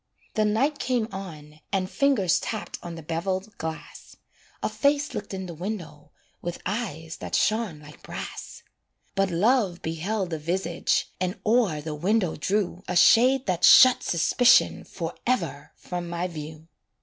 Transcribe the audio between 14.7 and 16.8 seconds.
Forever from my view.